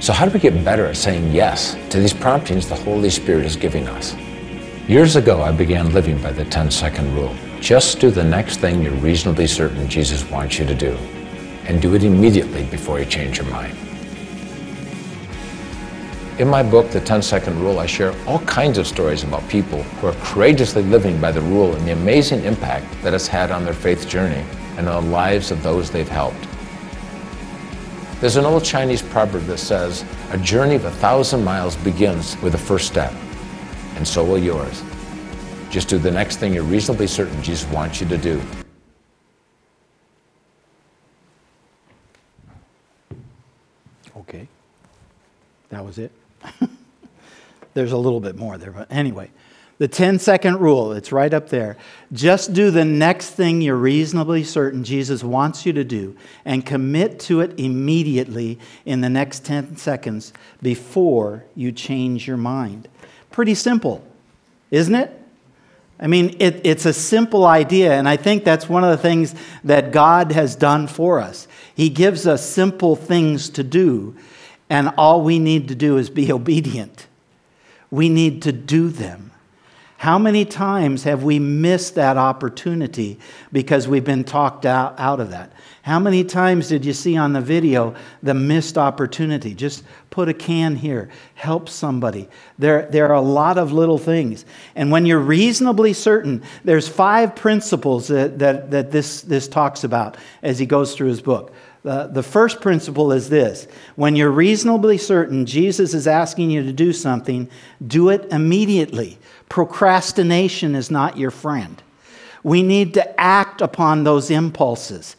[0.00, 3.44] So, how do we get better at saying yes to these promptings the Holy Spirit
[3.44, 4.14] is giving us?
[4.86, 7.34] Years ago, I began living by the 10 second rule.
[7.60, 10.96] Just do the next thing you're reasonably certain Jesus wants you to do,
[11.64, 13.76] and do it immediately before you change your mind.
[16.38, 19.82] In my book, The 10 Second Rule, I share all kinds of stories about people
[19.82, 23.64] who are courageously living by the rule and the amazing impact that it's had on
[23.64, 24.44] their faith journey
[24.76, 26.46] and on the lives of those they've helped.
[28.20, 32.52] There's an old Chinese proverb that says, A journey of a thousand miles begins with
[32.52, 33.12] the first step,
[33.96, 34.84] and so will yours.
[35.70, 38.40] Just do the next thing you're reasonably certain Jesus wants you to do.
[44.16, 44.46] Okay.
[45.70, 46.12] That was it.
[47.74, 49.30] There's a little bit more there, but anyway.
[49.78, 51.76] The 10 second rule, it's right up there.
[52.12, 57.20] Just do the next thing you're reasonably certain Jesus wants you to do and commit
[57.20, 62.88] to it immediately in the next 10 seconds before you change your mind.
[63.30, 64.04] Pretty simple,
[64.72, 65.14] isn't it?
[66.00, 69.34] I mean, it, it's a simple idea, and I think that's one of the things
[69.62, 71.46] that God has done for us.
[71.74, 74.16] He gives us simple things to do
[74.70, 77.06] and all we need to do is be obedient.
[77.90, 79.28] We need to do them.
[79.98, 83.18] How many times have we missed that opportunity
[83.50, 85.52] because we've been talked out, out of that?
[85.82, 89.54] How many times did you see on the video the missed opportunity?
[89.54, 92.28] Just put a can here, help somebody.
[92.60, 94.44] There, there are a lot of little things.
[94.76, 100.16] And when you're reasonably certain, there's five principles that, that, that this, this talks about
[100.44, 101.52] as he goes through his book.
[101.88, 106.70] The, the first principle is this when you're reasonably certain Jesus is asking you to
[106.70, 107.48] do something,
[107.86, 109.16] do it immediately.
[109.48, 111.82] Procrastination is not your friend.
[112.42, 115.16] We need to act upon those impulses.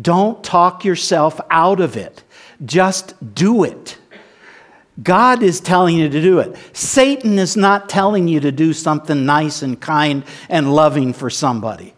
[0.00, 2.22] Don't talk yourself out of it,
[2.64, 3.98] just do it.
[5.02, 6.56] God is telling you to do it.
[6.72, 11.94] Satan is not telling you to do something nice and kind and loving for somebody.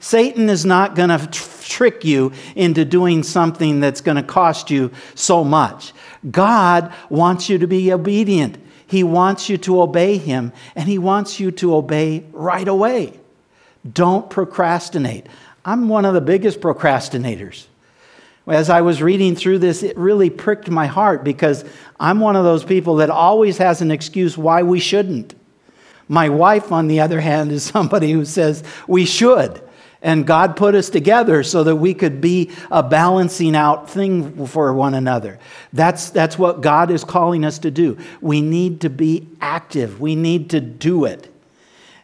[0.00, 4.92] Satan is not going to trick you into doing something that's going to cost you
[5.14, 5.92] so much.
[6.30, 8.58] God wants you to be obedient.
[8.86, 13.18] He wants you to obey Him, and He wants you to obey right away.
[13.90, 15.26] Don't procrastinate.
[15.64, 17.66] I'm one of the biggest procrastinators.
[18.46, 21.66] As I was reading through this, it really pricked my heart because
[22.00, 25.34] I'm one of those people that always has an excuse why we shouldn't.
[26.08, 29.60] My wife, on the other hand, is somebody who says we should.
[30.00, 34.72] And God put us together so that we could be a balancing out thing for
[34.72, 35.38] one another.
[35.72, 37.98] That's, that's what God is calling us to do.
[38.20, 41.32] We need to be active, we need to do it.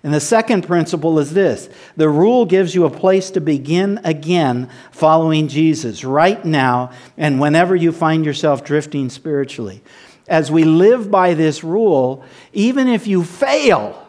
[0.02, 4.68] And the second principle is this the rule gives you a place to begin again
[4.90, 9.82] following Jesus right now and whenever you find yourself drifting spiritually.
[10.28, 14.06] As we live by this rule, even if you fail,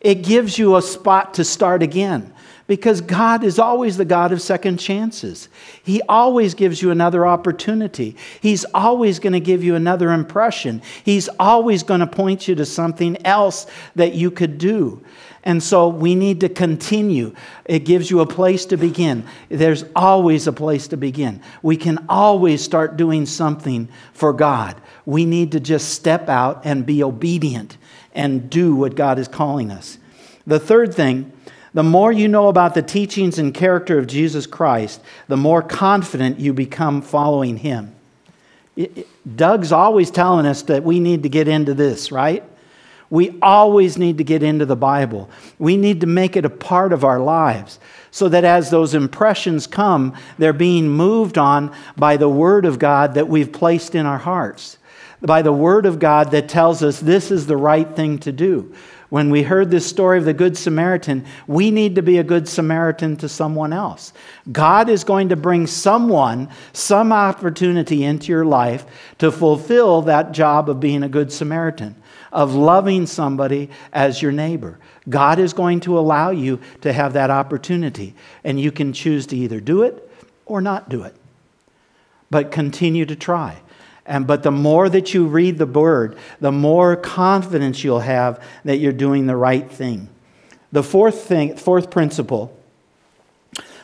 [0.00, 2.32] it gives you a spot to start again
[2.72, 5.50] because God is always the God of second chances.
[5.82, 8.16] He always gives you another opportunity.
[8.40, 10.80] He's always going to give you another impression.
[11.04, 15.04] He's always going to point you to something else that you could do.
[15.44, 17.34] And so we need to continue.
[17.66, 19.26] It gives you a place to begin.
[19.50, 21.42] There's always a place to begin.
[21.60, 24.80] We can always start doing something for God.
[25.04, 27.76] We need to just step out and be obedient
[28.14, 29.98] and do what God is calling us.
[30.46, 31.32] The third thing
[31.74, 36.38] the more you know about the teachings and character of Jesus Christ, the more confident
[36.38, 37.94] you become following him.
[39.36, 42.44] Doug's always telling us that we need to get into this, right?
[43.10, 45.28] We always need to get into the Bible.
[45.58, 47.78] We need to make it a part of our lives
[48.10, 53.14] so that as those impressions come, they're being moved on by the Word of God
[53.14, 54.78] that we've placed in our hearts,
[55.20, 58.74] by the Word of God that tells us this is the right thing to do
[59.12, 62.48] when we heard this story of the Good Samaritan, we need to be a Good
[62.48, 64.14] Samaritan to someone else.
[64.50, 68.86] God is going to bring someone, some opportunity into your life
[69.18, 71.94] to fulfill that job of being a Good Samaritan,
[72.32, 74.78] of loving somebody as your neighbor.
[75.06, 79.36] God is going to allow you to have that opportunity, and you can choose to
[79.36, 80.10] either do it
[80.46, 81.14] or not do it.
[82.30, 83.60] But continue to try.
[84.04, 88.78] And, but the more that you read the word, the more confidence you'll have that
[88.78, 90.08] you're doing the right thing.
[90.72, 92.58] The fourth thing, fourth principle,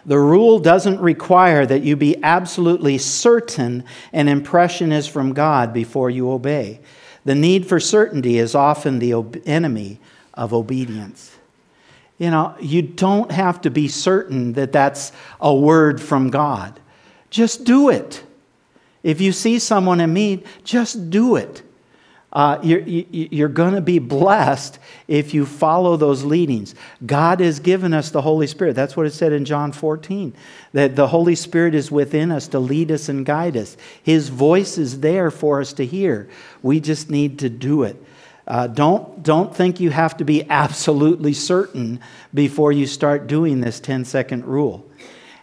[0.04, 6.08] the rule doesn't require that you be absolutely certain an impression is from God before
[6.08, 6.80] you obey.
[7.24, 9.12] The need for certainty is often the
[9.44, 10.00] enemy
[10.32, 11.36] of obedience.
[12.16, 16.80] You know, you don't have to be certain that that's a word from God.
[17.30, 18.24] Just do it.
[19.02, 21.62] If you see someone in need, just do it.
[22.30, 26.74] Uh, you're, you're going to be blessed if you follow those leadings.
[27.06, 28.76] God has given us the Holy Spirit.
[28.76, 30.34] That's what it said in John 14,
[30.74, 33.78] that the Holy Spirit is within us to lead us and guide us.
[34.02, 36.28] His voice is there for us to hear.
[36.62, 37.96] We just need to do it.
[38.46, 42.00] Uh, don't, don't think you have to be absolutely certain
[42.34, 44.87] before you start doing this 10 second rule.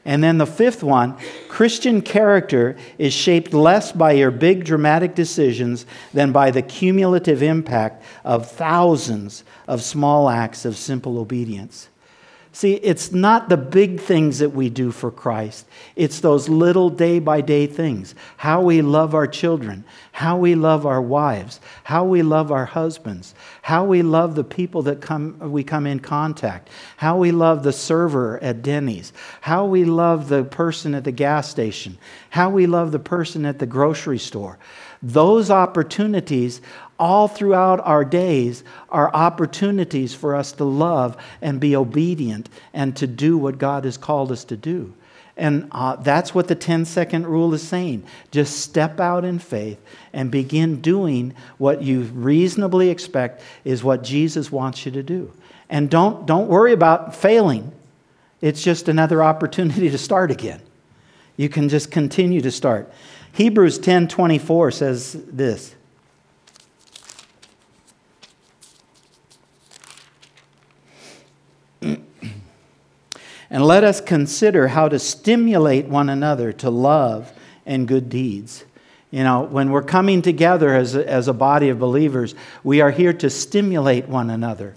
[0.06, 1.18] And then the fifth one
[1.50, 8.04] Christian character is shaped less by your big dramatic decisions than by the cumulative impact
[8.24, 11.90] of thousands of small acts of simple obedience.
[12.52, 15.66] See, it's not the big things that we do for Christ.
[15.98, 18.16] It's those little day by day things.
[18.38, 19.84] How we love our children,
[20.16, 24.82] how we love our wives, how we love our husbands, how we love the people
[24.82, 29.12] that come, we come in contact, how we love the server at Denny's,
[29.42, 31.98] how we love the person at the gas station,
[32.30, 34.58] how we love the person at the grocery store.
[35.04, 36.62] Those opportunities
[36.98, 43.06] all throughout our days are opportunities for us to love and be obedient and to
[43.06, 44.94] do what God has called us to do.
[45.38, 48.04] And uh, that's what the 10 second rule is saying.
[48.32, 49.80] Just step out in faith
[50.14, 55.34] and begin doing what you reasonably expect is what Jesus wants you to do.
[55.70, 57.74] And don't, don't worry about failing,
[58.42, 60.62] it's just another opportunity to start again.
[61.38, 62.92] You can just continue to start.
[63.34, 65.76] Hebrews 10 24 says this.
[73.50, 77.32] And let us consider how to stimulate one another to love
[77.66, 78.66] and good deeds.
[79.12, 82.92] You know, when we're coming together as a, as a body of believers, we are
[82.92, 84.76] here to stimulate one another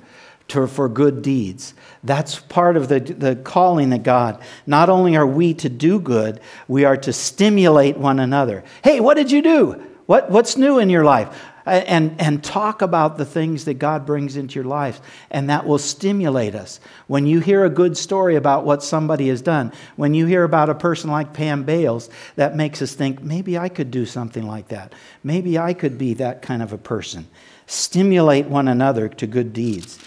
[0.48, 1.74] to, for good deeds.
[2.04, 4.40] That's part of the, the calling of God.
[4.66, 8.64] Not only are we to do good, we are to stimulate one another.
[8.82, 9.84] Hey, what did you do?
[10.06, 11.28] What, what's new in your life?
[11.68, 15.00] And, and talk about the things that God brings into your life,
[15.30, 16.80] and that will stimulate us.
[17.06, 20.70] When you hear a good story about what somebody has done, when you hear about
[20.70, 24.68] a person like Pam Bales, that makes us think, maybe I could do something like
[24.68, 24.94] that.
[25.22, 27.28] Maybe I could be that kind of a person.
[27.66, 29.98] Stimulate one another to good deeds.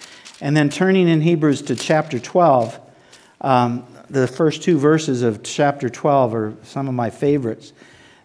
[0.42, 2.80] And then turning in Hebrews to chapter 12,
[3.42, 7.74] um, the first two verses of chapter 12 are some of my favorites.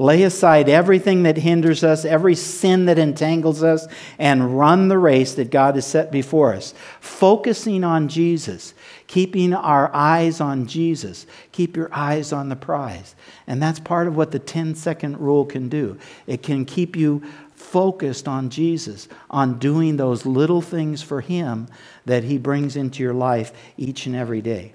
[0.00, 5.34] Lay aside everything that hinders us, every sin that entangles us, and run the race
[5.34, 8.74] that God has set before us, focusing on Jesus,
[9.08, 11.26] keeping our eyes on Jesus.
[11.50, 13.16] Keep your eyes on the prize.
[13.48, 15.98] And that's part of what the 10 second rule can do.
[16.28, 17.24] It can keep you
[17.56, 21.66] focused on Jesus, on doing those little things for Him
[22.04, 24.74] that He brings into your life each and every day.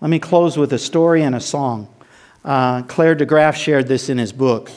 [0.00, 1.88] Let me close with a story and a song.
[2.46, 4.70] Uh, Clare De Graaf shared this in his book.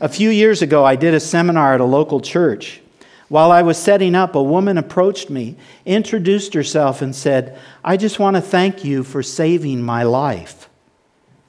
[0.00, 2.80] A few years ago, I did a seminar at a local church.
[3.28, 8.20] While I was setting up, a woman approached me, introduced herself, and said, I just
[8.20, 10.70] want to thank you for saving my life.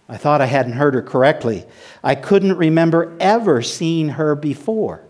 [0.10, 1.66] I thought I hadn't heard her correctly.
[2.04, 5.04] I couldn't remember ever seeing her before.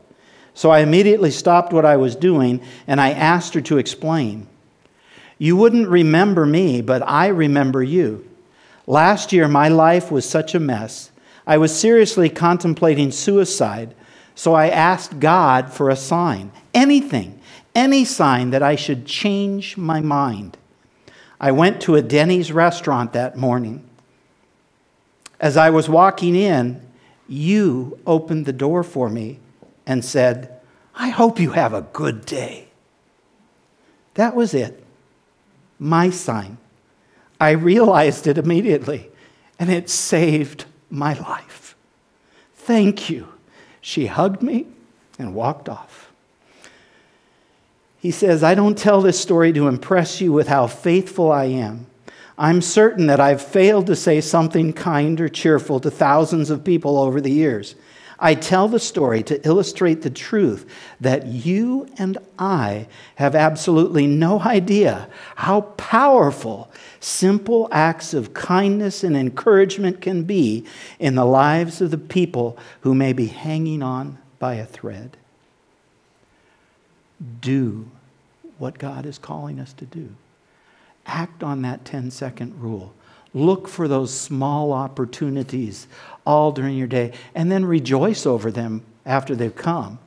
[0.54, 4.46] So I immediately stopped what I was doing and I asked her to explain.
[5.38, 8.29] You wouldn't remember me, but I remember you.
[8.90, 11.12] Last year, my life was such a mess.
[11.46, 13.94] I was seriously contemplating suicide,
[14.34, 17.40] so I asked God for a sign anything,
[17.76, 20.58] any sign that I should change my mind.
[21.40, 23.88] I went to a Denny's restaurant that morning.
[25.40, 26.82] As I was walking in,
[27.28, 29.38] you opened the door for me
[29.86, 30.60] and said,
[30.96, 32.70] I hope you have a good day.
[34.16, 34.84] That was it.
[35.78, 36.58] My sign.
[37.40, 39.10] I realized it immediately,
[39.58, 41.76] and it saved my life.
[42.56, 43.28] Thank you.
[43.82, 44.68] She hugged me
[45.18, 46.12] and walked off.
[48.00, 51.88] He says, I don't tell this story to impress you with how faithful I am.
[52.38, 56.98] I'm certain that I've failed to say something kind or cheerful to thousands of people
[56.98, 57.76] over the years.
[58.18, 60.66] I tell the story to illustrate the truth
[61.02, 69.16] that you and I have absolutely no idea how powerful simple acts of kindness and
[69.16, 70.66] encouragement can be
[71.00, 75.18] in the lives of the people who may be hanging on by a thread.
[77.42, 77.90] Do
[78.58, 80.10] what God is calling us to do.
[81.06, 82.94] Act on that 10 second rule.
[83.34, 85.88] Look for those small opportunities
[86.26, 90.00] all during your day and then rejoice over them after they've come.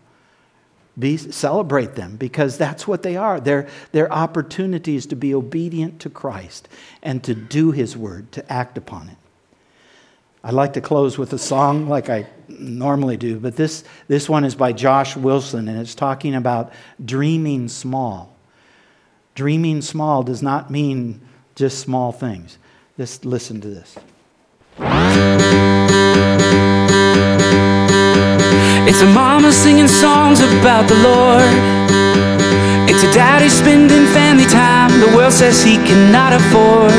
[0.99, 3.40] Be, celebrate them because that's what they are.
[3.40, 6.68] They're, they're opportunities to be obedient to Christ
[7.03, 9.16] and to do His word, to act upon it.
[10.45, 14.45] I'd like to close with a song like I normally do, but this, this one
[14.45, 16.72] is by Josh Wilson and it's talking about
[17.03, 18.34] dreaming small.
[19.34, 21.20] Dreaming small does not mean
[21.55, 22.59] just small things.
[22.99, 23.97] Just listen to this.
[28.85, 31.53] It's a mama singing songs about the Lord.
[32.91, 36.93] It's a daddy spending family time the world says he cannot afford.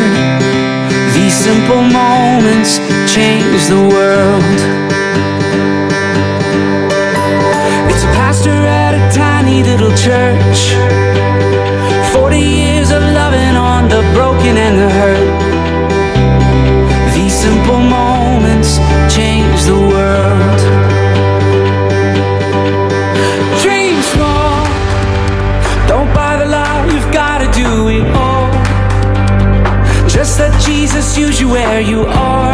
[1.13, 2.79] These simple moments
[3.13, 4.43] change the world.
[7.91, 10.59] It's a pastor at a tiny little church.
[12.15, 15.31] 40 years of loving on the broken and the hurt.
[17.13, 18.77] These simple moments
[19.13, 20.62] change the world.
[30.93, 32.53] Jesus use you where you are,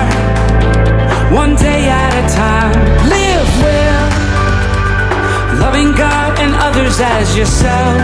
[1.29, 2.79] one day at a time.
[3.11, 4.05] Live well,
[5.59, 7.99] loving God and others as yourself.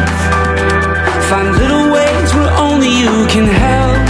[1.29, 4.03] Find little ways where only you can help.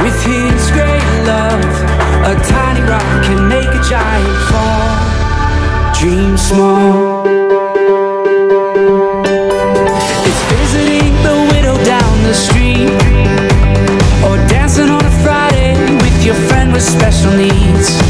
[0.00, 1.60] With His great love,
[2.24, 4.96] a tiny rock can make a giant fall.
[6.00, 7.26] Dream small.
[10.24, 12.88] It's visiting the widow down the street,
[16.78, 18.07] with special needs.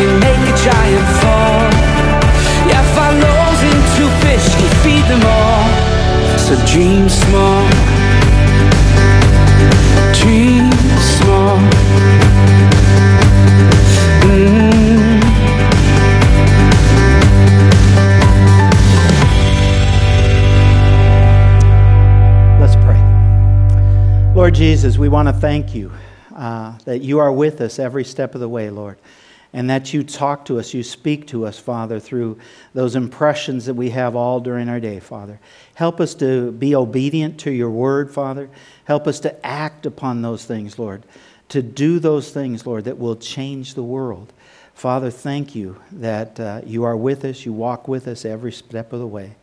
[0.00, 1.60] Can make a giant fall.
[2.70, 2.90] Yeah,
[4.00, 5.68] two fish can feed them all.
[6.38, 7.68] So dream small.
[10.14, 10.72] Dream
[11.18, 11.58] small.
[14.24, 15.20] Mm.
[22.58, 23.00] Let's pray.
[24.34, 25.92] Lord Jesus, we want to thank you
[26.34, 28.96] uh, that you are with us every step of the way, Lord,
[29.52, 32.38] and that you talk to us, you speak to us, Father, through
[32.72, 35.40] those impressions that we have all during our day, Father.
[35.74, 38.48] Help us to be obedient to your word, Father.
[38.84, 41.02] Help us to act upon those things, Lord,
[41.48, 44.32] to do those things, Lord, that will change the world.
[44.74, 48.92] Father, thank you that uh, you are with us, you walk with us every step
[48.92, 49.34] of the way.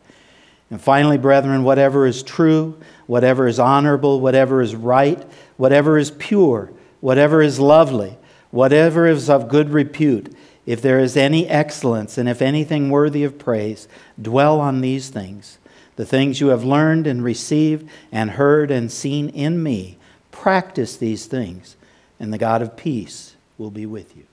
[0.70, 5.22] And finally, brethren, whatever is true, whatever is honorable, whatever is right,
[5.56, 8.17] whatever is pure, whatever is lovely,
[8.50, 10.34] whatever is of good repute,
[10.64, 13.88] if there is any excellence and if anything worthy of praise,
[14.20, 15.58] dwell on these things.
[15.96, 19.98] The things you have learned and received and heard and seen in me,
[20.30, 21.74] practice these things,
[22.20, 24.27] and the God of peace will be with you.